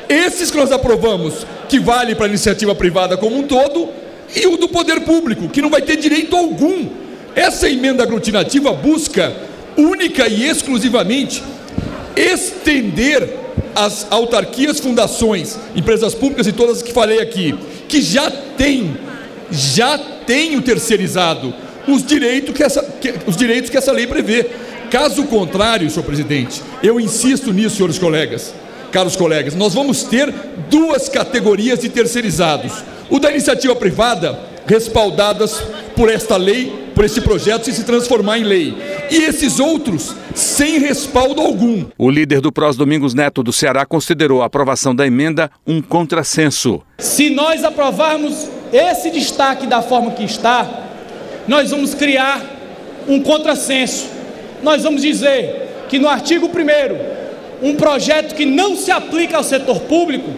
Esses 0.07 0.51
que 0.51 0.57
nós 0.57 0.72
aprovamos, 0.72 1.46
que 1.67 1.79
vale 1.79 2.13
para 2.13 2.25
a 2.25 2.29
iniciativa 2.29 2.75
privada 2.75 3.17
como 3.17 3.38
um 3.38 3.43
todo, 3.43 3.89
e 4.36 4.46
o 4.46 4.57
do 4.57 4.69
poder 4.69 5.01
público, 5.01 5.50
que 5.50 5.62
não 5.62 5.69
vai 5.69 5.81
ter 5.81 5.98
direito 5.98 6.36
algum. 6.36 6.88
Essa 7.36 7.69
emenda 7.69 8.03
aglutinativa 8.03 8.72
busca, 8.74 9.34
única 9.77 10.27
e 10.27 10.46
exclusivamente, 10.46 11.43
estender 12.15 13.29
as 13.75 14.07
autarquias, 14.10 14.79
fundações, 14.79 15.57
empresas 15.75 16.15
públicas 16.15 16.48
e 16.48 16.51
todas 16.51 16.77
as 16.77 16.84
que 16.84 16.91
falei 16.91 17.19
aqui, 17.22 17.55
que 17.88 18.01
já 18.01 18.29
têm 18.31 18.98
já 19.50 19.98
tem 20.25 20.57
o 20.57 20.62
terceirizado 20.62 21.53
os 21.88 22.05
direitos 22.05 22.53
que 22.53 22.63
essa, 22.63 22.84
que, 22.84 23.13
os 23.25 23.38
direitos 23.38 23.69
que 23.69 23.77
essa 23.77 23.91
lei 23.91 24.05
prevê. 24.05 24.46
Caso 24.91 25.24
contrário, 25.24 25.89
senhor 25.89 26.05
presidente, 26.05 26.62
eu 26.84 27.00
insisto 27.00 27.51
nisso, 27.51 27.77
senhores 27.77 27.98
colegas, 27.98 28.53
caros 28.91 29.15
colegas, 29.15 29.55
nós 29.55 29.74
vamos 29.74 30.03
ter 30.03 30.34
duas 30.69 31.10
categorias 31.10 31.79
de 31.79 31.89
terceirizados. 31.89 32.72
O 33.10 33.19
da 33.19 33.31
iniciativa 33.31 33.75
privada, 33.75 34.38
respaldadas 34.65 35.62
por 35.96 36.10
esta 36.10 36.36
lei, 36.36 36.87
por 36.98 37.06
este 37.06 37.22
projeto, 37.22 37.66
se 37.66 37.74
se 37.74 37.84
transformar 37.84 38.39
em 38.39 38.44
lei. 38.44 38.75
E 39.12 39.18
esses 39.18 39.60
outros, 39.60 40.16
sem 40.34 40.80
respaldo 40.80 41.39
algum. 41.39 41.86
O 41.96 42.10
líder 42.10 42.42
do 42.42 42.51
Prós 42.51 42.75
Domingos 42.75 43.13
Neto 43.13 43.44
do 43.44 43.54
Ceará 43.54 43.86
considerou 43.86 44.42
a 44.42 44.48
aprovação 44.48 44.96
da 44.96 45.06
emenda 45.06 45.51
um 45.68 45.80
contrassenso. 45.80 46.82
Se 46.98 47.30
nós 47.30 47.63
aprovarmos 47.63 48.50
esse 48.74 49.12
destaque 49.12 49.68
da 49.68 49.84
forma 49.84 50.10
que 50.10 50.24
está, 50.24 50.68
nós 51.48 51.70
vamos 51.70 51.94
criar 51.94 52.44
um 53.08 53.22
contrassenso. 53.22 54.08
Nós 54.63 54.82
vamos 54.82 55.04
dizer 55.04 55.86
que 55.89 56.00
no 56.00 56.10
artigo 56.10 56.48
1 56.48 57.68
um 57.70 57.75
projeto 57.75 58.34
que 58.34 58.44
não 58.44 58.75
se 58.75 58.89
aplica 58.89 59.38
ao 59.38 59.44
setor 59.44 59.82
público, 59.82 60.32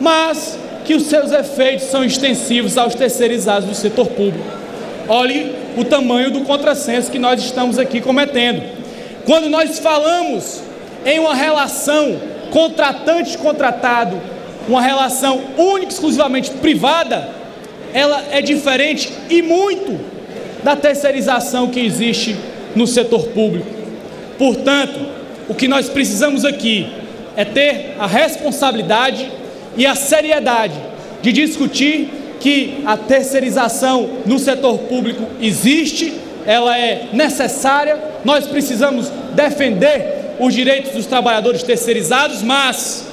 mas 0.00 0.58
que 0.84 0.92
os 0.92 1.04
seus 1.04 1.30
efeitos 1.30 1.86
são 1.86 2.04
extensivos 2.04 2.76
aos 2.76 2.96
terceirizados 2.96 3.68
do 3.68 3.76
setor 3.76 4.08
público. 4.08 4.58
Olhe 5.06 5.59
o 5.76 5.84
tamanho 5.84 6.30
do 6.30 6.40
contrassenso 6.42 7.10
que 7.10 7.18
nós 7.18 7.40
estamos 7.42 7.78
aqui 7.78 8.00
cometendo. 8.00 8.62
Quando 9.24 9.48
nós 9.48 9.78
falamos 9.78 10.62
em 11.04 11.18
uma 11.18 11.34
relação 11.34 12.20
contratante-contratado, 12.50 14.20
uma 14.68 14.82
relação 14.82 15.40
única 15.56 15.92
exclusivamente 15.92 16.50
privada, 16.50 17.28
ela 17.92 18.24
é 18.30 18.40
diferente 18.40 19.12
e 19.28 19.42
muito 19.42 19.98
da 20.62 20.76
terceirização 20.76 21.68
que 21.68 21.80
existe 21.80 22.36
no 22.74 22.86
setor 22.86 23.28
público. 23.28 23.66
Portanto, 24.38 24.98
o 25.48 25.54
que 25.54 25.66
nós 25.66 25.88
precisamos 25.88 26.44
aqui 26.44 26.88
é 27.36 27.44
ter 27.44 27.96
a 27.98 28.06
responsabilidade 28.06 29.30
e 29.76 29.86
a 29.86 29.94
seriedade 29.94 30.74
de 31.22 31.32
discutir 31.32 32.08
que 32.40 32.82
a 32.86 32.96
terceirização 32.96 34.08
no 34.26 34.38
setor 34.38 34.78
público 34.78 35.22
existe, 35.40 36.14
ela 36.46 36.76
é 36.76 37.08
necessária, 37.12 37.98
nós 38.24 38.46
precisamos 38.46 39.08
defender 39.34 40.36
os 40.40 40.54
direitos 40.54 40.92
dos 40.92 41.06
trabalhadores 41.06 41.62
terceirizados, 41.62 42.42
mas 42.42 43.06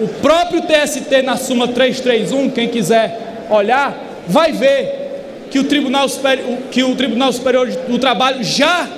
o 0.00 0.06
próprio 0.06 0.62
TST 0.62 1.22
na 1.22 1.36
Suma 1.36 1.66
331, 1.66 2.50
quem 2.50 2.68
quiser 2.68 3.46
olhar, 3.50 3.98
vai 4.28 4.52
ver 4.52 5.46
que 5.50 5.58
o 5.58 5.64
Tribunal 5.64 6.08
Superior, 6.08 6.58
que 6.70 6.84
o 6.84 6.94
Tribunal 6.94 7.32
Superior 7.32 7.66
do 7.66 7.98
Trabalho 7.98 8.44
já 8.44 8.88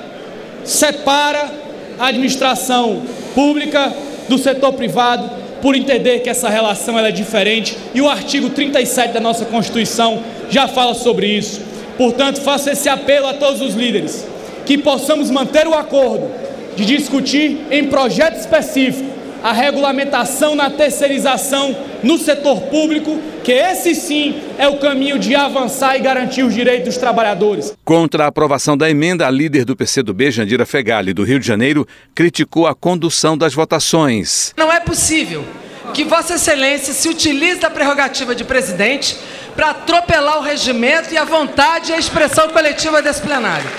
separa 0.62 1.50
a 1.98 2.08
administração 2.08 3.02
pública 3.34 3.92
do 4.28 4.36
setor 4.36 4.74
privado 4.74 5.39
por 5.60 5.74
entender 5.74 6.20
que 6.20 6.30
essa 6.30 6.48
relação 6.48 6.98
é 6.98 7.10
diferente 7.10 7.76
e 7.94 8.00
o 8.00 8.08
artigo 8.08 8.50
37 8.50 9.12
da 9.12 9.20
nossa 9.20 9.44
Constituição 9.44 10.22
já 10.48 10.66
fala 10.66 10.94
sobre 10.94 11.26
isso. 11.26 11.62
Portanto, 11.96 12.40
faço 12.40 12.70
esse 12.70 12.88
apelo 12.88 13.26
a 13.26 13.34
todos 13.34 13.60
os 13.60 13.74
líderes 13.74 14.26
que 14.64 14.78
possamos 14.78 15.30
manter 15.30 15.66
o 15.66 15.74
acordo 15.74 16.30
de 16.76 16.84
discutir 16.84 17.58
em 17.70 17.86
projeto 17.86 18.38
específico 18.38 19.10
a 19.42 19.52
regulamentação 19.52 20.54
na 20.54 20.70
terceirização 20.70 21.74
no 22.02 22.18
setor 22.18 22.62
público, 22.62 23.18
que 23.42 23.52
esse 23.52 23.94
sim 23.94 24.34
é 24.58 24.68
o 24.68 24.78
caminho 24.78 25.18
de 25.18 25.34
avançar 25.34 25.96
e 25.96 26.00
garantir 26.00 26.42
os 26.42 26.54
direitos 26.54 26.86
dos 26.86 26.96
trabalhadores. 26.96 27.74
Contra 27.84 28.24
a 28.24 28.28
aprovação 28.28 28.76
da 28.76 28.90
emenda, 28.90 29.26
a 29.26 29.30
líder 29.30 29.64
do 29.64 29.76
PCdoB, 29.76 30.30
Jandira 30.30 30.66
Fegali, 30.66 31.12
do 31.12 31.24
Rio 31.24 31.38
de 31.38 31.46
Janeiro, 31.46 31.86
criticou 32.14 32.66
a 32.66 32.74
condução 32.74 33.36
das 33.36 33.54
votações. 33.54 34.52
Não 34.56 34.69
possível 34.90 35.46
que 35.94 36.02
Vossa 36.02 36.34
Excelência 36.34 36.92
se 36.92 37.08
utilize 37.08 37.60
da 37.60 37.70
prerrogativa 37.70 38.34
de 38.34 38.42
presidente 38.42 39.16
para 39.54 39.70
atropelar 39.70 40.38
o 40.38 40.42
regimento 40.42 41.14
e 41.14 41.16
a 41.16 41.24
vontade 41.24 41.92
e 41.92 41.94
a 41.94 41.98
expressão 41.98 42.48
coletiva 42.48 43.00
desse 43.00 43.22
plenário. 43.22 43.70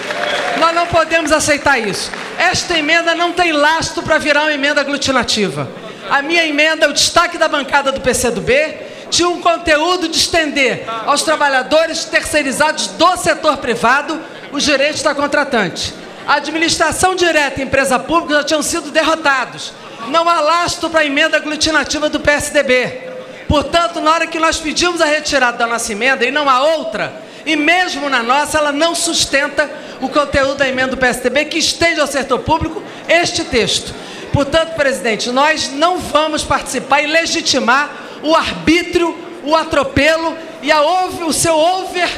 Nós 0.57 0.73
não 0.73 0.87
podemos 0.87 1.33
aceitar 1.33 1.77
isso. 1.77 2.09
Esta 2.39 2.77
emenda 2.77 3.13
não 3.13 3.33
tem 3.33 3.51
lastro 3.51 4.03
para 4.03 4.17
virar 4.17 4.43
uma 4.43 4.53
emenda 4.53 4.79
aglutinativa. 4.79 5.69
A 6.09 6.21
minha 6.21 6.45
emenda, 6.45 6.89
o 6.89 6.93
destaque 6.93 7.37
da 7.37 7.49
bancada 7.49 7.91
do 7.91 7.99
PCdoB, 7.99 8.53
tinha 9.09 9.27
um 9.27 9.41
conteúdo 9.41 10.07
de 10.07 10.15
estender 10.15 10.85
aos 11.05 11.23
trabalhadores 11.23 12.05
terceirizados 12.05 12.87
do 12.87 13.17
setor 13.17 13.57
privado 13.57 14.17
os 14.53 14.63
direitos 14.63 15.01
da 15.01 15.13
contratante. 15.13 15.93
A 16.25 16.35
administração 16.35 17.15
direta 17.15 17.59
e 17.59 17.63
empresa 17.63 17.99
pública 17.99 18.35
já 18.35 18.43
tinham 18.45 18.63
sido 18.63 18.91
derrotados. 18.91 19.73
Não 20.09 20.27
há 20.27 20.39
lastro 20.39 20.89
para 20.89 21.01
a 21.01 21.05
emenda 21.05 21.37
aglutinativa 21.37 22.09
do 22.09 22.19
PSDB. 22.19 23.11
Portanto, 23.47 23.99
na 23.99 24.11
hora 24.11 24.27
que 24.27 24.39
nós 24.39 24.57
pedimos 24.57 25.01
a 25.01 25.05
retirada 25.05 25.57
da 25.57 25.67
nossa 25.67 25.91
emenda, 25.91 26.25
e 26.25 26.31
não 26.31 26.49
há 26.49 26.61
outra, 26.61 27.13
e 27.45 27.55
mesmo 27.55 28.09
na 28.09 28.23
nossa, 28.23 28.57
ela 28.57 28.71
não 28.71 28.95
sustenta 28.95 29.69
o 29.99 30.09
conteúdo 30.09 30.55
da 30.55 30.67
emenda 30.67 30.91
do 30.91 30.97
PSDB 30.97 31.45
que 31.45 31.57
estende 31.57 31.99
ao 31.99 32.07
setor 32.07 32.39
público 32.39 32.81
este 33.07 33.43
texto. 33.43 33.93
Portanto, 34.31 34.75
presidente, 34.75 35.29
nós 35.29 35.69
não 35.71 35.97
vamos 35.97 36.43
participar 36.43 37.01
e 37.01 37.07
legitimar 37.07 37.89
o 38.23 38.35
arbítrio, 38.35 39.17
o 39.43 39.55
atropelo 39.55 40.37
e 40.61 40.71
a 40.71 40.81
over, 40.81 41.27
o 41.27 41.33
seu 41.33 41.57
over 41.57 42.09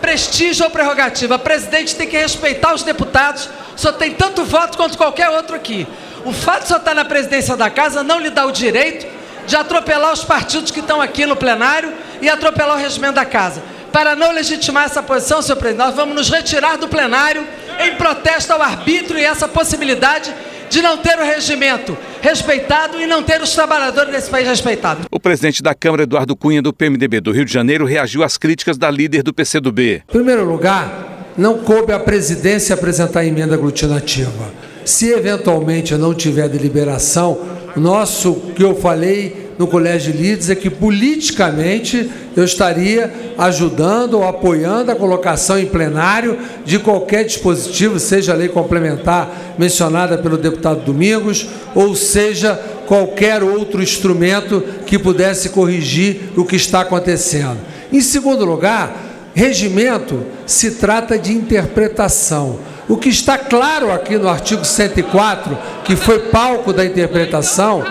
prestígio 0.00 0.64
ou 0.64 0.70
prerrogativa. 0.70 1.34
A 1.34 1.38
presidente 1.38 1.94
tem 1.94 2.06
que 2.06 2.16
respeitar 2.16 2.74
os 2.74 2.82
deputados, 2.82 3.48
só 3.76 3.92
tem 3.92 4.12
tanto 4.12 4.44
voto 4.44 4.76
quanto 4.76 4.96
qualquer 4.96 5.28
outro 5.30 5.54
aqui. 5.54 5.86
O 6.28 6.32
fato 6.32 6.64
de 6.64 6.68
só 6.68 6.76
estar 6.76 6.94
na 6.94 7.06
presidência 7.06 7.56
da 7.56 7.70
casa 7.70 8.04
não 8.04 8.20
lhe 8.20 8.28
dá 8.28 8.44
o 8.44 8.52
direito 8.52 9.06
de 9.46 9.56
atropelar 9.56 10.12
os 10.12 10.22
partidos 10.22 10.70
que 10.70 10.80
estão 10.80 11.00
aqui 11.00 11.24
no 11.24 11.34
plenário 11.34 11.90
e 12.20 12.28
atropelar 12.28 12.76
o 12.76 12.78
regimento 12.78 13.14
da 13.14 13.24
casa. 13.24 13.62
Para 13.90 14.14
não 14.14 14.30
legitimar 14.32 14.84
essa 14.84 15.02
posição, 15.02 15.40
senhor 15.40 15.56
presidente, 15.56 15.86
nós 15.86 15.96
vamos 15.96 16.14
nos 16.14 16.28
retirar 16.28 16.76
do 16.76 16.86
plenário 16.86 17.46
em 17.80 17.94
protesto 17.94 18.52
ao 18.52 18.60
arbítrio 18.60 19.18
e 19.18 19.24
essa 19.24 19.48
possibilidade 19.48 20.34
de 20.68 20.82
não 20.82 20.98
ter 20.98 21.18
o 21.18 21.24
regimento 21.24 21.96
respeitado 22.20 23.00
e 23.00 23.06
não 23.06 23.22
ter 23.22 23.40
os 23.40 23.54
trabalhadores 23.54 24.12
desse 24.12 24.28
país 24.28 24.46
respeitados. 24.46 25.06
O 25.10 25.18
presidente 25.18 25.62
da 25.62 25.74
Câmara, 25.74 26.02
Eduardo 26.02 26.36
Cunha, 26.36 26.60
do 26.60 26.74
PMDB 26.74 27.22
do 27.22 27.32
Rio 27.32 27.46
de 27.46 27.52
Janeiro, 27.54 27.86
reagiu 27.86 28.22
às 28.22 28.36
críticas 28.36 28.76
da 28.76 28.90
líder 28.90 29.22
do 29.22 29.32
PCdoB. 29.32 30.02
Em 30.06 30.12
primeiro 30.12 30.44
lugar, 30.44 31.24
não 31.38 31.60
coube 31.60 31.90
à 31.90 31.98
presidência 31.98 32.74
apresentar 32.74 33.24
emenda 33.24 33.54
aglutinativa. 33.54 34.67
Se 34.88 35.10
eventualmente 35.10 35.94
não 35.96 36.14
tiver 36.14 36.48
deliberação, 36.48 37.38
nosso 37.76 38.32
que 38.56 38.64
eu 38.64 38.74
falei 38.74 39.50
no 39.58 39.66
Colégio 39.66 40.14
de 40.14 40.18
Líderes 40.18 40.48
é 40.48 40.54
que 40.54 40.70
politicamente 40.70 42.10
eu 42.34 42.42
estaria 42.42 43.12
ajudando 43.36 44.14
ou 44.14 44.26
apoiando 44.26 44.90
a 44.90 44.94
colocação 44.96 45.58
em 45.58 45.66
plenário 45.66 46.38
de 46.64 46.78
qualquer 46.78 47.26
dispositivo, 47.26 48.00
seja 48.00 48.32
a 48.32 48.34
lei 48.34 48.48
complementar 48.48 49.56
mencionada 49.58 50.16
pelo 50.16 50.38
deputado 50.38 50.86
Domingos, 50.86 51.46
ou 51.74 51.94
seja 51.94 52.58
qualquer 52.86 53.42
outro 53.42 53.82
instrumento 53.82 54.64
que 54.86 54.98
pudesse 54.98 55.50
corrigir 55.50 56.30
o 56.34 56.46
que 56.46 56.56
está 56.56 56.80
acontecendo. 56.80 57.58
Em 57.92 58.00
segundo 58.00 58.42
lugar, 58.46 59.30
regimento 59.34 60.22
se 60.46 60.70
trata 60.70 61.18
de 61.18 61.34
interpretação. 61.34 62.77
O 62.88 62.96
que 62.96 63.10
está 63.10 63.36
claro 63.36 63.92
aqui 63.92 64.16
no 64.16 64.28
artigo 64.28 64.64
104, 64.64 65.58
que 65.84 65.94
foi 65.94 66.18
palco 66.30 66.72
da 66.72 66.84
interpretação, 66.84 67.84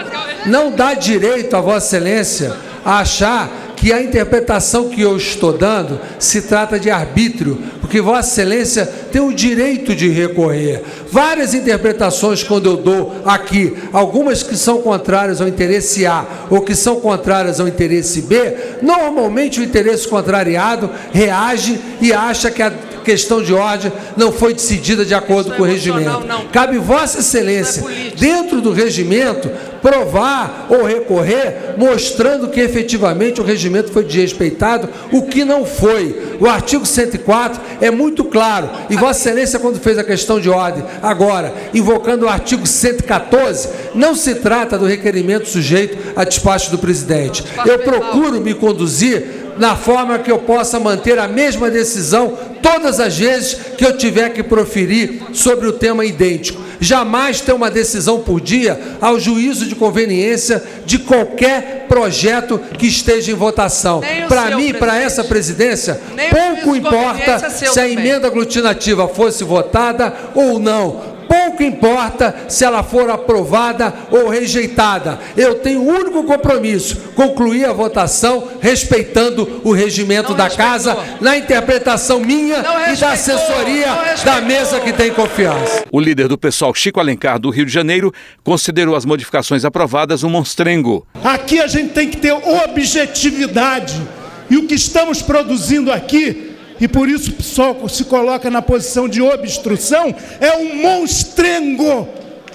não 0.45 0.71
dá 0.71 0.95
direito 0.95 1.55
a 1.55 1.61
Vossa 1.61 1.97
Excelência 1.97 2.55
a 2.83 2.99
achar 2.99 3.49
que 3.87 3.93
a 3.93 4.03
interpretação 4.03 4.89
que 4.89 4.99
eu 4.99 5.15
estou 5.15 5.53
dando 5.53 5.97
se 6.19 6.41
trata 6.41 6.77
de 6.77 6.91
arbítrio, 6.91 7.57
porque 7.79 8.01
Vossa 8.01 8.41
Excelência 8.41 8.85
tem 8.85 9.21
o 9.21 9.33
direito 9.33 9.95
de 9.95 10.09
recorrer. 10.09 10.83
Várias 11.09 11.53
interpretações, 11.53 12.43
quando 12.43 12.65
eu 12.65 12.75
dou 12.75 13.15
aqui, 13.23 13.77
algumas 13.93 14.43
que 14.43 14.57
são 14.57 14.81
contrárias 14.81 15.39
ao 15.39 15.47
interesse 15.47 16.05
A 16.05 16.25
ou 16.49 16.59
que 16.59 16.75
são 16.75 16.99
contrárias 16.99 17.61
ao 17.61 17.67
interesse 17.69 18.23
B, 18.23 18.57
normalmente 18.81 19.61
o 19.61 19.63
interesse 19.63 20.05
contrariado 20.05 20.89
reage 21.13 21.79
e 22.01 22.11
acha 22.11 22.51
que 22.51 22.61
a 22.61 22.73
questão 23.05 23.41
de 23.41 23.53
ordem 23.53 23.89
não 24.17 24.33
foi 24.33 24.53
decidida 24.53 25.05
de 25.05 25.13
acordo 25.13 25.53
com 25.53 25.63
o 25.63 25.65
regimento. 25.65 26.27
Cabe 26.51 26.77
Vossa 26.77 27.19
Excelência, 27.19 27.85
dentro 28.19 28.59
do 28.59 28.73
regimento, 28.73 29.49
provar 29.81 30.67
ou 30.69 30.83
recorrer, 30.83 31.75
mostrando 31.77 32.49
que 32.49 32.59
efetivamente 32.59 33.41
o 33.41 33.43
regimento 33.43 33.91
foi 33.91 34.03
desrespeitado, 34.03 34.89
o 35.11 35.23
que 35.23 35.43
não 35.43 35.65
foi. 35.65 36.37
O 36.39 36.47
artigo 36.47 36.85
104 36.85 37.59
é 37.81 37.91
muito 37.91 38.25
claro, 38.25 38.69
e 38.89 38.95
Vossa 38.95 39.29
Excelência, 39.29 39.59
quando 39.59 39.79
fez 39.79 39.97
a 39.97 40.03
questão 40.03 40.39
de 40.39 40.49
ordem, 40.49 40.83
agora, 41.01 41.53
invocando 41.73 42.25
o 42.25 42.29
artigo 42.29 42.65
114, 42.65 43.69
não 43.95 44.15
se 44.15 44.35
trata 44.35 44.77
do 44.77 44.85
requerimento 44.85 45.47
sujeito 45.47 45.97
a 46.15 46.23
despacho 46.23 46.71
do 46.71 46.77
presidente. 46.77 47.43
Eu 47.65 47.79
procuro 47.79 48.41
me 48.41 48.53
conduzir 48.53 49.47
na 49.57 49.75
forma 49.75 50.19
que 50.19 50.31
eu 50.31 50.39
possa 50.39 50.79
manter 50.79 51.17
a 51.17 51.27
mesma 51.27 51.69
decisão 51.69 52.37
todas 52.61 52.99
as 52.99 53.17
vezes 53.17 53.57
que 53.77 53.85
eu 53.85 53.97
tiver 53.97 54.29
que 54.29 54.43
proferir 54.43 55.21
sobre 55.33 55.67
o 55.67 55.73
tema 55.73 56.05
idêntico. 56.05 56.66
Jamais 56.79 57.41
ter 57.41 57.53
uma 57.53 57.69
decisão 57.71 58.19
por 58.19 58.39
dia 58.39 58.79
ao 59.01 59.19
juízo 59.19 59.65
de 59.65 59.75
conveniência 59.75 60.63
de 60.85 60.99
qualquer 60.99 61.85
projeto 61.87 62.59
que 62.77 62.87
esteja 62.87 63.31
em 63.31 63.35
votação. 63.35 64.01
Para 64.27 64.55
mim, 64.55 64.73
para 64.73 64.99
essa 65.01 65.23
presidência, 65.23 65.99
Nem 66.15 66.29
pouco 66.29 66.75
importa 66.75 67.49
se 67.49 67.79
a 67.79 67.87
emenda 67.87 68.27
aglutinativa 68.27 69.07
fosse 69.07 69.43
votada 69.43 70.13
ou 70.35 70.59
não 70.59 71.16
pouco 71.27 71.63
importa 71.63 72.45
se 72.47 72.63
ela 72.63 72.83
for 72.83 73.09
aprovada 73.09 73.93
ou 74.11 74.29
rejeitada. 74.29 75.19
Eu 75.35 75.55
tenho 75.55 75.81
um 75.81 75.89
único 75.89 76.23
compromisso: 76.23 76.97
concluir 77.15 77.65
a 77.65 77.73
votação 77.73 78.47
respeitando 78.59 79.61
o 79.63 79.71
regimento 79.71 80.29
não 80.29 80.37
da 80.37 80.45
respeitou. 80.45 80.71
casa, 80.71 80.97
na 81.21 81.37
interpretação 81.37 82.19
minha 82.19 82.63
e 82.91 82.95
da 82.95 83.11
assessoria 83.11 83.87
da 84.23 84.41
mesa 84.41 84.79
que 84.79 84.93
tem 84.93 85.11
confiança. 85.11 85.83
O 85.91 85.99
líder 85.99 86.27
do 86.27 86.37
pessoal, 86.37 86.73
Chico 86.73 86.99
Alencar, 86.99 87.39
do 87.39 87.49
Rio 87.49 87.65
de 87.65 87.71
Janeiro, 87.71 88.13
considerou 88.43 88.95
as 88.95 89.05
modificações 89.05 89.65
aprovadas 89.65 90.23
um 90.23 90.29
monstrengo. 90.29 91.05
Aqui 91.23 91.59
a 91.59 91.67
gente 91.67 91.93
tem 91.93 92.09
que 92.09 92.17
ter 92.17 92.31
objetividade. 92.33 94.01
E 94.49 94.55
o 94.55 94.65
que 94.65 94.75
estamos 94.75 95.21
produzindo 95.21 95.91
aqui 95.91 96.46
e 96.79 96.87
por 96.87 97.09
isso 97.09 97.33
PSOL 97.33 97.87
se 97.89 98.05
coloca 98.05 98.49
na 98.49 98.61
posição 98.61 99.07
de 99.07 99.21
obstrução, 99.21 100.13
é 100.39 100.55
um 100.57 100.75
monstrengo, 100.75 102.07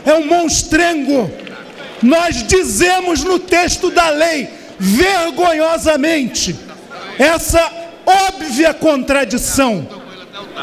é 0.04 0.14
um 0.14 0.26
monstrengo. 0.26 1.30
Nós 2.02 2.46
dizemos 2.46 3.22
no 3.22 3.38
texto 3.38 3.90
da 3.90 4.10
lei, 4.10 4.48
vergonhosamente, 4.78 6.56
essa 7.18 7.70
óbvia 8.06 8.72
contradição. 8.74 9.86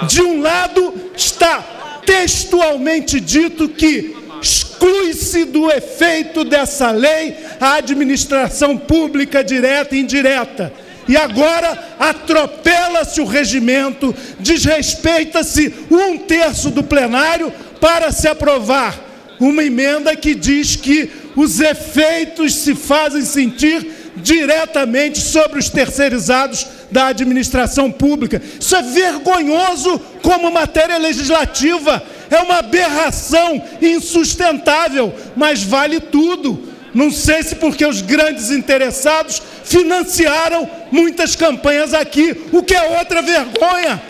De 0.07 0.21
um 0.21 0.41
lado 0.41 0.93
está 1.15 2.01
textualmente 2.05 3.19
dito 3.19 3.69
que 3.69 4.15
exclui-se 4.41 5.45
do 5.45 5.69
efeito 5.69 6.43
dessa 6.43 6.91
lei 6.91 7.35
a 7.59 7.75
administração 7.75 8.77
pública 8.77 9.43
direta 9.43 9.95
e 9.95 9.99
indireta 9.99 10.73
e 11.09 11.17
agora 11.17 11.95
atropela-se 11.97 13.19
o 13.19 13.25
regimento, 13.25 14.15
desrespeita-se 14.39 15.73
um 15.89 16.19
terço 16.19 16.69
do 16.69 16.83
plenário 16.83 17.51
para 17.81 18.11
se 18.11 18.27
aprovar 18.27 18.95
uma 19.39 19.63
emenda 19.63 20.15
que 20.15 20.35
diz 20.35 20.75
que 20.75 21.09
os 21.35 21.59
efeitos 21.59 22.53
se 22.53 22.75
fazem 22.75 23.23
sentir 23.23 24.11
diretamente 24.17 25.19
sobre 25.19 25.57
os 25.57 25.67
terceirizados 25.69 26.67
da 26.91 27.07
administração 27.07 27.91
pública. 27.91 28.39
Isso 28.59 28.75
é 28.75 28.81
vergonhoso 28.83 29.99
como 30.21 30.51
matéria 30.51 30.99
legislativa, 30.99 32.03
é 32.29 32.39
uma 32.39 32.59
aberração 32.59 33.59
insustentável, 33.81 35.11
mas 35.35 35.63
vale 35.63 35.99
tudo. 35.99 36.68
Não 36.93 37.11
sei 37.11 37.43
se 37.43 37.55
porque 37.55 37.85
os 37.85 38.01
grandes 38.01 38.49
interessados 38.51 39.41
financiaram 39.63 40.69
muitas 40.91 41.35
campanhas 41.35 41.93
aqui, 41.93 42.35
o 42.51 42.63
que 42.63 42.73
é 42.73 42.97
outra 42.99 43.21
vergonha. 43.21 44.01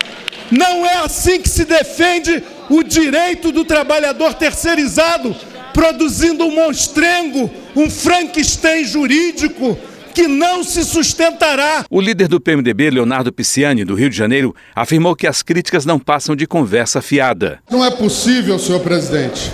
Não 0.51 0.85
é 0.85 1.03
assim 1.03 1.41
que 1.41 1.49
se 1.49 1.65
defende 1.65 2.43
o 2.69 2.83
direito 2.83 3.51
do 3.51 3.65
trabalhador 3.65 4.33
terceirizado, 4.33 5.35
produzindo 5.73 6.45
um 6.45 6.55
monstrengo, 6.55 7.49
um 7.75 7.89
Frankenstein 7.89 8.83
jurídico 8.85 9.77
que 10.13 10.27
não 10.27 10.63
se 10.63 10.83
sustentará. 10.83 11.85
O 11.89 12.01
líder 12.01 12.27
do 12.27 12.41
PMDB, 12.41 12.89
Leonardo 12.89 13.31
Pisciani, 13.31 13.85
do 13.85 13.95
Rio 13.95 14.09
de 14.09 14.17
Janeiro, 14.17 14.55
afirmou 14.75 15.15
que 15.15 15.27
as 15.27 15.41
críticas 15.41 15.85
não 15.85 15.99
passam 15.99 16.35
de 16.35 16.47
conversa 16.47 17.01
fiada. 17.01 17.59
Não 17.69 17.85
é 17.85 17.91
possível, 17.91 18.57
senhor 18.57 18.81
presidente 18.81 19.51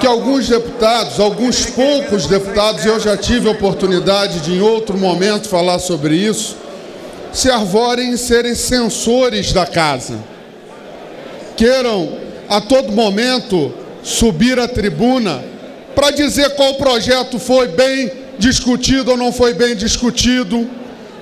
que 0.00 0.06
alguns 0.06 0.48
deputados, 0.48 1.20
alguns 1.20 1.66
poucos 1.66 2.26
deputados, 2.26 2.84
eu 2.84 2.98
já 2.98 3.16
tive 3.16 3.48
oportunidade 3.48 4.40
de 4.40 4.54
em 4.54 4.60
outro 4.60 4.96
momento 4.98 5.48
falar 5.48 5.78
sobre 5.78 6.16
isso, 6.16 6.56
se 7.32 7.50
arvorem 7.50 8.10
em 8.10 8.16
serem 8.16 8.54
censores 8.54 9.52
da 9.52 9.64
casa. 9.64 10.18
Queiram 11.56 12.18
a 12.48 12.60
todo 12.60 12.92
momento 12.92 13.72
subir 14.02 14.58
à 14.58 14.66
tribuna 14.66 15.42
para 15.94 16.10
dizer 16.10 16.50
qual 16.56 16.74
projeto 16.74 17.38
foi 17.38 17.68
bem 17.68 18.10
discutido 18.38 19.12
ou 19.12 19.16
não 19.16 19.32
foi 19.32 19.54
bem 19.54 19.76
discutido, 19.76 20.68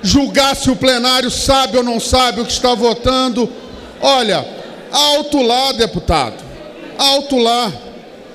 julgar 0.01 0.55
se 0.55 0.71
o 0.71 0.75
plenário 0.75 1.29
sabe 1.29 1.77
ou 1.77 1.83
não 1.83 1.99
sabe 1.99 2.41
o 2.41 2.45
que 2.45 2.51
está 2.51 2.73
votando. 2.73 3.49
Olha, 4.01 4.45
alto 4.91 5.41
lá, 5.41 5.71
deputado, 5.73 6.43
alto 6.97 7.37
lá 7.37 7.71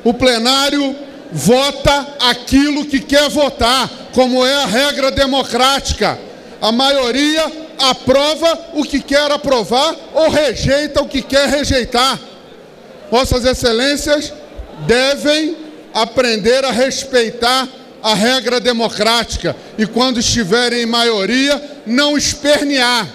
o 0.07 0.15
plenário 0.15 0.95
vota 1.33 2.15
aquilo 2.21 2.85
que 2.85 3.01
quer 3.01 3.29
votar, 3.29 3.91
como 4.15 4.47
é 4.47 4.55
a 4.55 4.65
regra 4.65 5.11
democrática. 5.11 6.17
A 6.63 6.71
maioria 6.71 7.53
aprova 7.77 8.57
o 8.75 8.85
que 8.85 9.01
quer 9.01 9.29
aprovar 9.33 9.97
ou 10.15 10.31
rejeita 10.31 11.03
o 11.03 11.09
que 11.09 11.21
quer 11.21 11.49
rejeitar. 11.49 12.21
Vossas 13.11 13.45
Excelências 13.45 14.33
devem 14.87 15.57
aprender 15.93 16.65
a 16.65 16.71
respeitar 16.71 17.67
a 18.01 18.15
regra 18.15 18.61
democrática 18.61 19.57
e, 19.77 19.87
quando 19.87 20.21
estiverem 20.21 20.83
em 20.83 20.87
maioria, 20.87 21.61
não 21.85 22.17
espernear. 22.17 23.09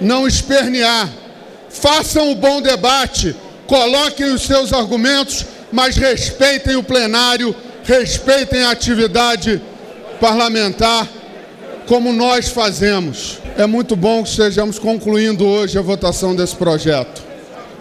Não 0.00 0.26
espernear. 0.26 1.06
Façam 1.68 2.32
o 2.32 2.34
bom 2.34 2.62
debate, 2.62 3.36
coloquem 3.66 4.32
os 4.32 4.40
seus 4.40 4.72
argumentos, 4.72 5.44
mas 5.74 5.96
respeitem 5.96 6.76
o 6.76 6.84
plenário, 6.84 7.54
respeitem 7.82 8.62
a 8.62 8.70
atividade 8.70 9.60
parlamentar, 10.20 11.08
como 11.88 12.12
nós 12.12 12.48
fazemos. 12.48 13.40
É 13.58 13.66
muito 13.66 13.96
bom 13.96 14.22
que 14.22 14.30
estejamos 14.30 14.78
concluindo 14.78 15.44
hoje 15.44 15.76
a 15.76 15.82
votação 15.82 16.32
desse 16.34 16.54
projeto. 16.54 17.24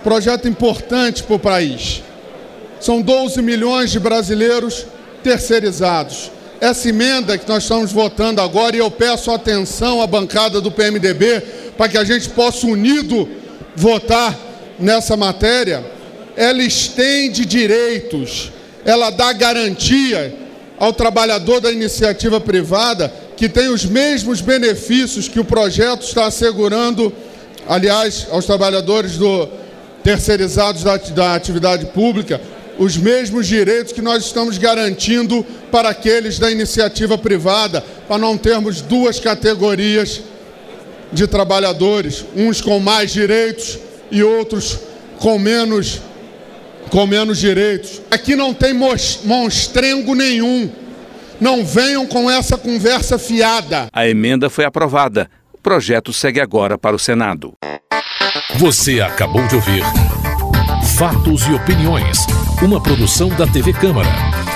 Projeto 0.04 0.48
importante 0.48 1.22
para 1.22 1.36
o 1.36 1.40
país. 1.40 2.02
São 2.82 3.00
12 3.00 3.44
milhões 3.44 3.92
de 3.92 4.00
brasileiros 4.00 4.88
terceirizados. 5.24 6.32
Essa 6.60 6.90
emenda 6.90 7.38
que 7.38 7.48
nós 7.48 7.62
estamos 7.62 7.92
votando 7.92 8.42
agora, 8.42 8.76
e 8.76 8.80
eu 8.80 8.90
peço 8.90 9.30
atenção 9.30 10.02
à 10.02 10.08
bancada 10.08 10.60
do 10.60 10.72
PMDB, 10.72 11.42
para 11.78 11.90
que 11.90 11.98
a 12.00 12.04
gente 12.04 12.28
possa 12.30 12.66
unido 12.66 13.30
votar 13.76 14.36
nessa 14.80 15.16
matéria, 15.16 15.93
ela 16.36 16.63
estende 16.63 17.46
direitos, 17.46 18.52
ela 18.86 19.10
dá 19.10 19.32
garantia 19.34 20.34
ao 20.78 20.91
trabalhador 20.91 21.62
da 21.62 21.72
iniciativa 21.72 22.39
privada 22.41 23.13
que 23.38 23.48
tem 23.48 23.69
os 23.69 23.86
mesmos 23.86 24.41
benefícios 24.41 25.28
que 25.28 25.39
o 25.39 25.46
projeto 25.46 26.04
está 26.04 26.26
assegurando, 26.26 27.13
aliás, 27.67 28.28
aos 28.32 28.46
trabalhadores 28.46 29.17
do 29.17 29.48
terceirizados 30.04 30.84
da, 30.84 30.98
da 30.98 31.34
atividade 31.34 31.86
pública, 31.88 32.41
os 32.78 32.98
mesmos 32.98 33.48
direitos 33.48 33.93
que 33.93 34.02
nós 34.02 34.26
estamos 34.26 34.58
garantindo 34.58 35.46
para 35.72 35.89
aqueles 35.89 36.38
da 36.38 36.52
iniciativa 36.52 37.17
privada, 37.17 37.82
para 38.08 38.17
não 38.17 38.38
termos 38.38 38.82
duas 38.82 39.19
categorias 39.19 40.22
de 41.12 41.28
trabalhadores, 41.28 42.26
uns 42.36 42.60
com 42.60 42.80
mais 42.80 43.12
direitos 43.12 43.80
e 44.12 44.24
outros 44.24 44.80
com 45.19 45.39
menos 45.39 46.02
com 46.94 47.08
menos 47.08 47.40
direitos. 47.40 48.04
Aqui 48.12 48.36
não 48.36 48.54
tem 48.54 48.72
monstrengo 48.72 50.14
nenhum. 50.14 50.70
Não 51.42 51.66
venham 51.66 52.06
com 52.06 52.30
essa 52.30 52.56
conversa 52.56 53.18
fiada. 53.18 53.88
A 53.92 54.08
emenda 54.08 54.48
foi 54.48 54.64
aprovada. 54.64 55.28
O 55.52 55.58
projeto 55.58 56.14
segue 56.14 56.40
agora 56.40 56.78
para 56.78 56.96
o 56.96 57.00
Senado. 57.00 57.54
Você 58.58 59.02
acabou 59.02 59.46
de 59.48 59.56
ouvir 59.56 59.84
Fatos 60.96 61.48
e 61.48 61.54
Opiniões, 61.54 62.28
uma 62.62 62.82
produção 62.82 63.30
da 63.30 63.48
TV 63.48 63.74
Câmara. 63.74 64.10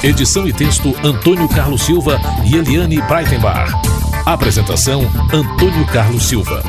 Edição 0.04 0.48
e 0.48 0.54
texto 0.54 0.94
Antônio 1.04 1.50
Carlos 1.50 1.82
Silva 1.82 2.22
e 2.46 2.56
Eliane 2.56 3.02
Breitenbach. 3.02 3.72
Apresentação 4.28 5.02
Antônio 5.34 5.88
Carlos 5.88 6.28
Silva. 6.28 6.62